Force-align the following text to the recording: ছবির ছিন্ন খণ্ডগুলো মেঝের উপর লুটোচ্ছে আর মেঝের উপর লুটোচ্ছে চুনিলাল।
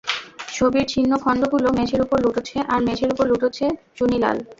ছবির 0.47 0.85
ছিন্ন 0.87 1.11
খণ্ডগুলো 1.23 1.67
মেঝের 1.77 2.01
উপর 2.01 2.17
লুটোচ্ছে 2.23 2.57
আর 2.67 2.79
মেঝের 2.87 3.09
উপর 3.13 3.25
লুটোচ্ছে 3.31 3.65
চুনিলাল। 3.97 4.37